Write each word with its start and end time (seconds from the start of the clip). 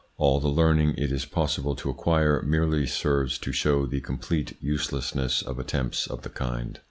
All 0.17 0.39
the 0.39 0.47
learning 0.47 0.95
it 0.97 1.11
is 1.11 1.25
possible 1.25 1.75
to 1.75 1.91
acquire 1.91 2.41
merely 2.41 2.87
serves 2.87 3.37
to 3.37 3.51
show 3.51 3.85
the 3.85 4.01
complete 4.01 4.57
uselessness 4.59 5.43
of 5.43 5.59
attempts 5.59 6.07
of 6.07 6.23
the 6.23 6.29
kind. 6.29 6.79